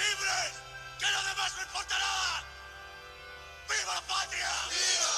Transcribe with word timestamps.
libres, 0.00 0.52
que 0.98 1.06
lo 1.10 1.22
demás 1.28 1.52
no 1.56 1.62
importa 1.62 1.98
nada. 1.98 2.42
¡Viva 3.68 3.94
la 3.94 4.02
patria! 4.02 4.50
¡Viva! 4.72 5.14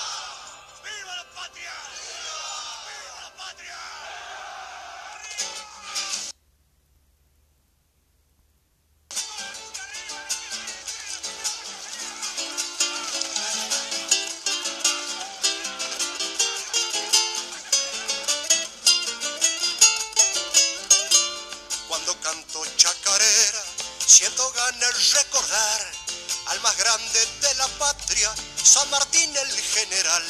¡Viva 0.84 1.16
la 1.16 1.24
patria! 1.36 1.74
¡Viva, 1.94 2.42
¡Viva 2.88 3.20
la 3.22 3.30
patria! 3.42 3.78
Cuando 21.88 22.12
canto 22.20 22.64
chacarera 22.76 23.61
siento 24.12 24.52
ganas 24.52 25.12
recordar 25.14 25.92
al 26.48 26.60
más 26.60 26.76
grande 26.76 27.26
de 27.40 27.54
la 27.54 27.66
patria, 27.78 28.30
San 28.62 28.88
Martín 28.90 29.34
el 29.34 29.50
general. 29.50 30.22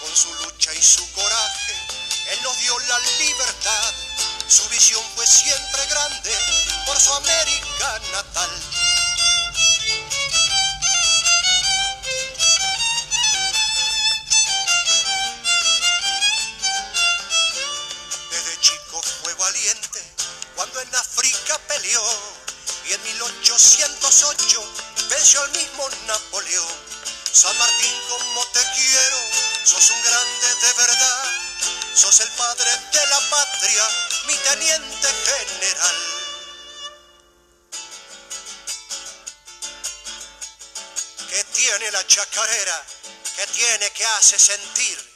Con 0.00 0.16
su 0.16 0.34
lucha 0.42 0.74
y 0.74 0.82
su 0.82 1.08
coraje, 1.12 1.74
él 2.32 2.42
nos 2.42 2.58
dio 2.58 2.76
la 2.80 2.98
libertad. 2.98 3.94
Su 4.48 4.68
visión 4.70 5.04
fue 5.14 5.24
siempre 5.24 5.86
grande 5.86 6.36
por 6.86 6.98
su 6.98 7.12
América 7.12 8.00
natal. 8.10 8.83
Y 22.86 22.92
en 22.92 23.02
1808 23.02 24.74
venció 25.08 25.42
al 25.42 25.50
mismo 25.52 25.88
Napoleón. 26.06 26.94
San 27.32 27.56
Martín, 27.58 28.00
como 28.08 28.46
te 28.48 28.60
quiero, 28.76 29.18
sos 29.64 29.90
un 29.90 30.02
grande 30.02 30.54
de 30.54 30.72
verdad, 30.74 31.24
sos 31.94 32.20
el 32.20 32.28
padre 32.32 32.70
de 32.92 33.06
la 33.06 33.20
patria, 33.30 33.88
mi 34.26 34.34
teniente 34.34 35.08
general. 35.24 35.96
¿Qué 41.30 41.44
tiene 41.44 41.90
la 41.90 42.06
chacarera? 42.06 42.86
¿Qué 43.36 43.46
tiene 43.48 43.90
que 43.90 44.06
hace 44.06 44.38
sentir? 44.38 45.14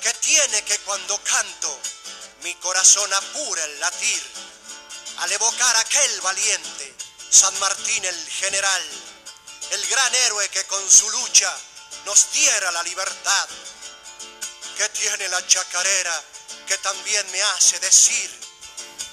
¿Qué 0.00 0.14
tiene 0.14 0.62
que 0.64 0.78
cuando 0.78 1.20
canto 1.22 1.80
mi 2.42 2.54
corazón 2.54 3.12
apura 3.12 3.64
el 3.64 3.80
latir? 3.80 4.45
Al 5.18 5.32
evocar 5.32 5.76
aquel 5.76 6.20
valiente, 6.20 6.94
San 7.30 7.58
Martín 7.58 8.04
el 8.04 8.28
general, 8.28 8.82
el 9.70 9.86
gran 9.86 10.14
héroe 10.14 10.48
que 10.50 10.64
con 10.66 10.90
su 10.90 11.08
lucha 11.10 11.52
nos 12.04 12.32
diera 12.32 12.70
la 12.70 12.82
libertad. 12.82 13.48
¿Qué 14.76 14.88
tiene 14.90 15.28
la 15.28 15.46
chacarera 15.46 16.22
que 16.66 16.76
también 16.78 17.30
me 17.30 17.42
hace 17.42 17.78
decir 17.80 18.30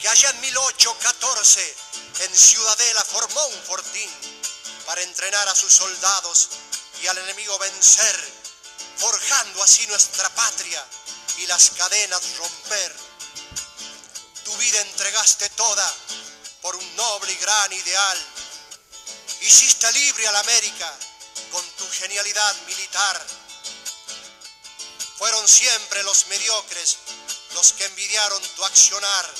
que 0.01 0.09
allá 0.09 0.29
en 0.31 0.41
1814 0.41 1.75
en 2.19 2.35
Ciudadela 2.35 3.03
formó 3.05 3.45
un 3.47 3.63
fortín 3.63 4.09
para 4.85 5.01
entrenar 5.01 5.47
a 5.47 5.55
sus 5.55 5.71
soldados 5.71 6.49
y 7.01 7.07
al 7.07 7.17
enemigo 7.17 7.57
vencer, 7.59 8.33
forjando 8.97 9.63
así 9.63 9.87
nuestra 9.87 10.29
patria 10.29 10.85
y 11.37 11.47
las 11.47 11.69
cadenas 11.71 12.21
romper? 12.37 13.12
Tu 14.43 14.55
vida 14.57 14.81
entregaste 14.81 15.49
toda 15.49 15.95
por 16.61 16.75
un 16.75 16.95
noble 16.95 17.31
y 17.31 17.35
gran 17.37 17.71
ideal. 17.73 18.27
Hiciste 19.41 19.91
libre 19.93 20.27
a 20.27 20.31
la 20.31 20.39
América 20.39 20.93
con 21.51 21.65
tu 21.71 21.89
genialidad 21.91 22.55
militar. 22.67 23.25
Fueron 25.17 25.47
siempre 25.47 26.03
los 26.03 26.27
mediocres 26.27 26.97
los 27.53 27.73
que 27.73 27.85
envidiaron 27.85 28.41
tu 28.55 28.65
accionar. 28.65 29.33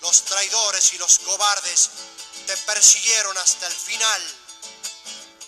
Los 0.00 0.24
traidores 0.24 0.92
y 0.92 0.98
los 0.98 1.18
cobardes 1.20 1.90
te 2.46 2.56
persiguieron 2.58 3.36
hasta 3.38 3.66
el 3.66 3.74
final. 3.74 4.22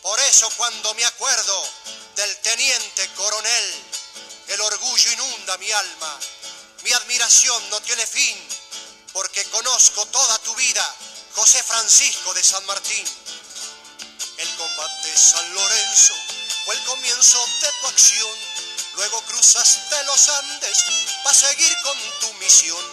Por 0.02 0.18
eso 0.20 0.50
cuando 0.56 0.94
me 0.94 1.04
acuerdo 1.04 1.62
del 2.16 2.36
teniente 2.38 3.08
coronel, 3.14 3.84
el 4.48 4.60
orgullo 4.60 5.12
inunda 5.12 5.56
mi 5.58 5.70
alma. 5.70 6.18
Mi 6.82 6.92
admiración 6.92 7.70
no 7.70 7.80
tiene 7.82 8.06
fin, 8.06 8.36
porque 9.12 9.44
conozco 9.46 10.06
toda 10.06 10.38
tu 10.38 10.54
vida, 10.54 10.96
José 11.34 11.62
Francisco 11.62 12.32
de 12.32 12.42
San 12.42 12.64
Martín. 12.64 13.04
El 14.38 14.56
combate 14.56 15.18
San 15.18 15.54
Lorenzo 15.54 16.14
fue 16.64 16.74
el 16.74 16.84
comienzo 16.84 17.46
de 17.60 17.68
tu 17.80 17.86
acción. 17.88 18.36
Luego 18.94 19.20
cruzaste 19.26 20.04
los 20.04 20.28
Andes 20.30 20.84
para 21.22 21.34
seguir 21.34 21.76
con 21.82 21.98
tu 22.20 22.32
misión. 22.34 22.84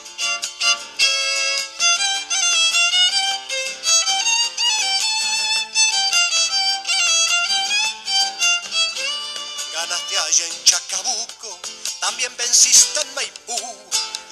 Chacabuco, 10.64 11.60
también 12.00 12.36
venciste 12.38 13.02
en 13.02 13.14
Maipú, 13.16 13.60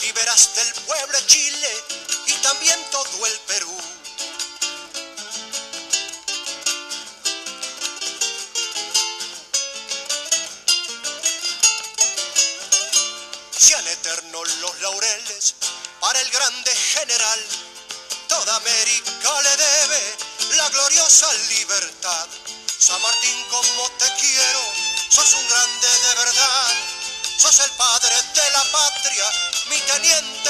liberaste 0.02 0.62
el 0.62 0.74
pueblo 0.86 1.18
de 1.20 1.28
Chile 1.28 1.84
y 2.28 2.34
también 2.34 2.80
todo 2.92 3.26
el 3.26 3.40
Perú. 3.42 3.78
Sean 13.58 13.88
eternos 13.88 14.56
los 14.58 14.80
laureles 14.82 15.56
para 16.00 16.22
el 16.22 16.30
grande 16.32 16.76
general. 16.76 17.46
Toda 18.28 18.56
América 18.58 19.42
le 19.42 19.58
debe 19.58 20.18
la 20.58 20.70
gloriosa 20.70 21.34
libertad. 21.50 22.28
San 22.78 23.02
Martín, 23.02 23.46
como 23.50 23.90
te 23.98 24.06
quiero, 24.20 24.95
sos 25.16 25.34
un 25.34 25.48
grande 25.48 25.88
de 25.88 26.16
verdad. 26.16 26.74
Sos 27.38 27.60
el 27.60 27.72
padre 27.72 28.16
de 28.34 28.50
la 28.52 28.64
patria, 28.72 29.24
mi 29.70 29.80
teniente 29.80 30.50